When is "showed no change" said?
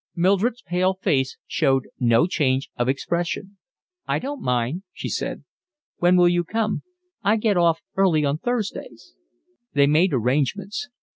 1.45-2.71